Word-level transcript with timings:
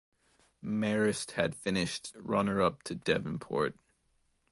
Marist 0.65 1.33
had 1.33 1.53
finished 1.55 2.13
runner 2.15 2.59
up 2.59 2.81
to 2.81 2.95
Devonport. 2.95 3.75